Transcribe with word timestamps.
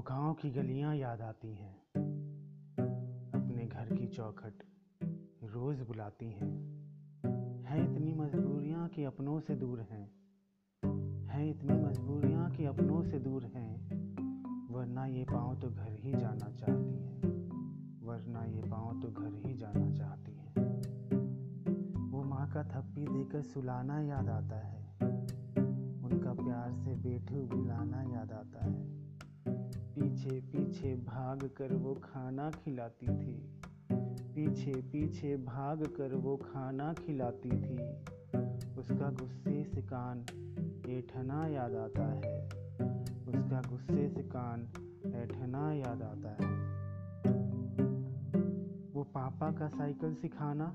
गाँव 0.00 0.34
की 0.34 0.50
गलियाँ 0.50 0.96
याद 0.96 1.20
आती 1.20 1.54
हैं। 1.54 1.76
अपने 3.34 3.66
घर 3.66 3.96
की 3.96 4.06
चौखट 4.06 4.52
रोज 5.44 5.80
बुलाती 5.80 6.30
हैं। 6.30 6.54
हैं 7.62 7.92
इतनी 7.92 8.12
मजबूरियाँ 8.12 8.88
कि 8.88 9.04
अपनों 9.04 9.40
से 9.40 9.54
दूर 9.56 9.80
हैं। 9.80 10.10
हैं 11.26 11.50
इतनी 11.50 11.72
मजबूरियाँ 11.72 12.50
कि 12.50 12.64
अपनों 12.64 13.02
से 13.02 13.18
दूर 13.18 13.44
हैं। 13.44 13.76
वरना 14.70 15.06
ये 15.06 15.24
पाँव 15.24 15.60
तो 15.60 15.70
घर 15.70 15.92
ही 15.92 16.12
जाना 16.12 16.50
चाहती 16.50 16.98
हैं। 16.98 17.22
वरना 18.02 18.44
ये 18.44 18.62
पाँव 18.62 19.00
तो 19.00 19.08
घर 19.08 19.46
ही 19.46 19.54
जाना 19.54 19.90
चाहती 19.90 20.32
हैं। 20.32 20.82
वो 22.10 22.24
माँ 22.24 22.50
का 22.50 22.62
थप्पी 22.62 23.06
देकर 23.06 23.42
सुलाना 23.42 24.00
याद 24.00 24.28
आता 24.28 24.56
है। 24.56 24.92
उनका 26.02 26.34
प्यार 26.34 26.72
से 26.72 26.94
बैठू 26.94 27.34
बुलाना 27.34 28.02
याद 28.02 28.32
आता 28.32 28.64
है। 28.64 28.77
पीछे 30.28 30.40
पीछे 30.40 30.94
भाग 30.94 31.50
कर 31.56 31.74
वो 31.74 31.94
खाना 31.94 32.50
खिलाती 32.50 33.06
थी। 33.06 33.60
पीछे 34.34 34.72
पीछे 34.72 35.36
भाग 35.36 35.82
कर 35.86 36.14
वो 36.14 36.36
खाना 36.36 36.92
खिलाती 36.92 37.50
थी। 37.50 37.76
उसका 38.80 39.10
गुस्से 39.10 39.64
से 39.64 39.82
कान 39.82 40.20
ऐठना 40.88 41.46
याद 41.46 41.74
आता 41.74 42.06
है। 42.06 42.44
उसका 43.28 43.62
गुस्से 43.70 44.08
से 44.08 44.22
कान 44.22 44.68
ऐठना 45.14 45.72
याद 45.72 46.02
आता 46.02 46.28
है। 46.28 46.52
वो 48.92 49.02
पापा 49.02 49.52
का 49.52 49.68
साइकिल 49.68 50.14
सिखाना, 50.14 50.70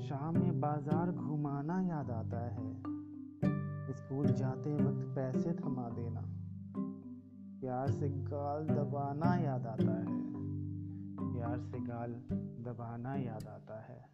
शाम 0.00 0.38
में 0.38 0.60
बाज़ार 0.60 1.12
घुमाना 1.12 1.80
याद 1.82 2.10
आता 2.10 2.40
है। 2.40 2.74
स्कूल 3.92 4.26
जाते 4.26 4.74
वक्त 4.74 5.06
पैसे 5.16 5.52
थमा 5.52 5.88
देना। 5.88 6.39
प्यार 7.70 7.90
से 7.90 8.08
गाल 8.08 8.66
दबाना 8.66 9.36
याद 9.36 9.66
आता 9.66 10.00
है। 10.00 10.06
प्यार 11.34 11.60
से 11.60 11.80
गाल 11.80 12.12
दबाना 12.62 13.14
याद 13.14 13.44
आता 13.48 13.80
है। 13.80 14.08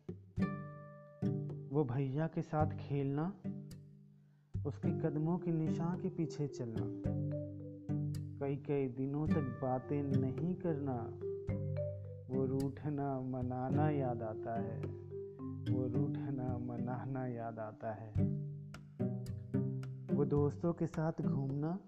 वो 1.71 1.85
भैया 1.85 2.27
के 2.27 2.43
साथ 2.43 2.67
खेलना, 2.67 3.33
उसके 4.67 5.01
कदमों 5.01 5.39
के 5.39 5.53
निशान 5.53 6.01
के 6.01 6.09
पीछे 6.09 6.49
चलना 6.49 6.83
कई 8.41 8.57
कई 8.57 8.89
दिनों 8.89 9.29
तक 9.29 9.59
बातें 9.63 10.03
नहीं 10.03 10.55
करना, 10.55 10.97
वो 12.35 12.47
रूठना 12.47 13.21
मनाना 13.21 13.91
याद 13.91 14.23
आता 14.23 14.61
है। 14.61 14.81
वो 15.75 15.87
रूठना 15.87 16.59
मनाना 16.59 17.27
याद 17.27 17.59
आता 17.59 17.93
है। 17.93 18.13
वो 20.17 20.25
दोस्तों 20.25 20.73
के 20.73 20.87
साथ 20.87 21.13
घूमना 21.23 21.79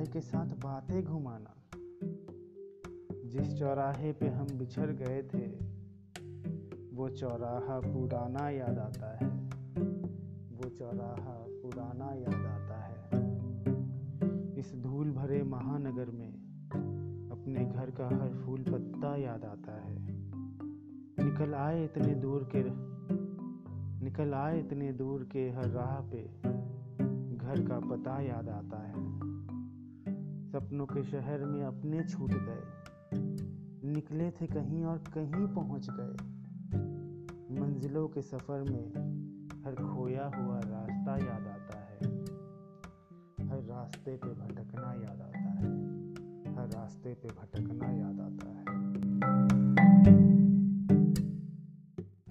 चाय 0.00 0.06
के 0.06 0.20
साथ 0.20 0.46
बातें 0.46 1.04
घुमाना। 1.04 1.54
जिस 3.24 3.58
चौराहे 3.58 4.12
पे 4.12 4.28
हम 4.28 4.46
बिछड़ 4.58 4.90
गए 4.90 5.22
थे, 5.22 5.46
वो 6.96 7.08
चौराहा 7.08 7.80
पुराना 7.80 8.50
याद 8.50 8.78
आता 8.78 9.16
है। 9.16 9.30
वो 10.52 10.68
चौराहा 10.68 11.44
पुराना 11.48 12.14
याद 12.14 12.46
आता 12.46 12.80
है। 12.80 13.22
इस 14.58 14.74
धूल 14.76 15.10
भरे 15.10 15.42
महानगर 15.42 16.10
में 16.10 16.32
अपने 17.32 17.64
घर 17.64 17.90
का 17.90 18.06
हर 18.06 18.42
फूल 18.44 18.62
पत्ता 18.62 19.16
याद 19.16 19.44
आता 19.44 19.80
है। 19.80 19.98
निकल 21.24 21.54
आए 21.54 21.84
इतने 21.84 22.14
दूर 22.14 22.48
के, 22.56 22.62
निकल 24.04 24.34
आए 24.34 24.60
इतने 24.60 24.92
दूर 24.92 25.28
के 25.32 25.50
हर 25.50 25.68
राह 25.68 26.00
पे 26.00 26.22
घर 27.36 27.68
का 27.68 27.80
पता 27.80 28.20
याद 28.20 28.48
आता 28.48 28.78
है। 28.78 29.39
सपनों 30.70 30.86
के 30.86 31.02
शहर 31.02 31.44
में 31.44 31.62
अपने 31.64 32.04
छूट 32.04 32.30
गए। 32.30 32.62
निकले 33.88 34.30
थे 34.30 34.46
कहीं 34.46 34.84
और 34.84 34.98
कहीं 34.98 35.46
पहुँच 35.46 35.86
गए। 35.90 36.12
मंजिलों 37.60 38.08
के 38.08 38.22
सफ़र 38.22 38.62
में 38.62 38.86
हर 39.64 39.74
खोया 39.74 40.24
हुआ 40.24 40.60
रास्ता 40.60 41.16
याद 41.16 41.46
आता 41.48 41.78
है। 41.78 41.96
हर 43.48 43.62
रास्ते 43.62 44.16
पे 44.16 44.28
भटकना 44.28 44.92
याद 44.92 45.20
आता 45.20 45.38
है। 45.38 45.64
हर 46.54 46.68
रास्ते 46.68 47.14
पे 47.14 47.28
भटकना 47.28 47.90
याद 47.90 48.20
आता 48.20 48.24
है 48.24 48.29